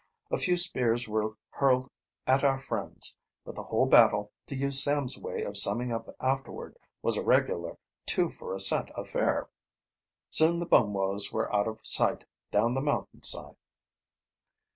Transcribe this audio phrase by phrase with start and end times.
[0.31, 1.91] A few spears were hurled
[2.25, 3.15] at our friends,
[3.45, 7.77] but the whole battle, to use Sam's way of summing up afterward, was a regular
[8.07, 9.47] "two for a cent affair."
[10.31, 13.57] Soon the Bumwos were out of sight down the mountain side.